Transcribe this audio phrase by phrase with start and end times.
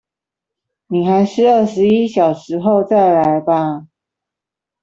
[0.87, 3.85] 你還是二十一小時後再來吧